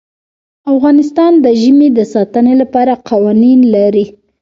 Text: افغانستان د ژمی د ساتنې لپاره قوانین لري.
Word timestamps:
افغانستان 0.73 1.31
د 1.43 1.45
ژمی 1.61 1.89
د 1.97 1.99
ساتنې 2.13 2.53
لپاره 2.61 2.93
قوانین 3.09 3.59
لري. 3.75 4.05